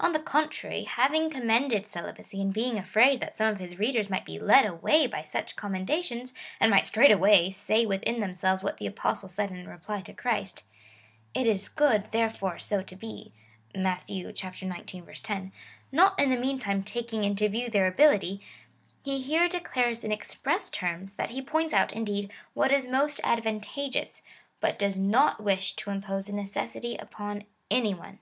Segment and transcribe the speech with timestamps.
[0.00, 4.24] On the contrary, having commended celibacy, and being afraid that some of his readers might
[4.24, 8.88] be led away by such commendations, and might straightway say within them selves what the
[8.88, 10.64] Apostles said in reply to Christ—
[11.34, 13.32] It is good, therefore, so to he,
[13.72, 14.08] (Matt.
[14.08, 14.42] xix.
[14.42, 15.52] 10)^—
[15.92, 18.40] not in the meantime taking into view their ability,
[19.04, 24.22] he here declares in express terms, that he points out, indeed, what is most advantageous,
[24.58, 28.18] but does not wish to impose a necessity upon any one.